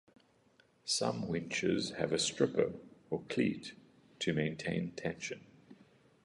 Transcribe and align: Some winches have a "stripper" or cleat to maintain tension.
Some 0.83 1.27
winches 1.27 1.91
have 1.99 2.11
a 2.11 2.17
"stripper" 2.17 2.73
or 3.11 3.21
cleat 3.29 3.73
to 4.21 4.33
maintain 4.33 4.93
tension. 4.93 5.41